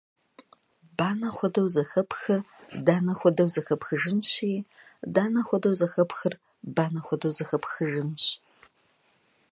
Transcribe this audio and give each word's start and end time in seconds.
Bane 0.97 1.27
xuede 1.35 1.63
zexeplhher 1.75 2.41
dane 2.87 3.13
xuedeu 3.19 3.47
zexepxıjjınşi, 3.55 4.51
dane 5.15 5.41
xuede 5.47 5.71
zexeplhher 5.79 6.33
bane 6.75 6.99
xuede 7.05 7.29
zexepxıjjınş. 7.37 8.23